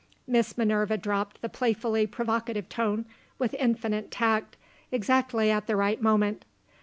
Miss 0.25 0.57
Minerva 0.57 0.97
dropped 0.97 1.43
the 1.43 1.47
playfully 1.47 2.07
provocative 2.07 2.67
tone, 2.67 3.05
with 3.37 3.53
infinite 3.59 4.09
tact, 4.09 4.57
exactly 4.91 5.51
at 5.51 5.67
the 5.67 5.75
right 5.75 6.01
moment. 6.01 6.43